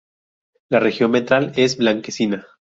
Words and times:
La 0.69 0.79
región 0.79 1.11
ventral 1.11 1.51
es 1.57 1.77
blanquecina. 1.77 2.47